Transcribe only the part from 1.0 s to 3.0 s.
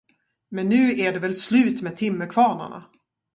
det väl slut med timmerkvarnarna.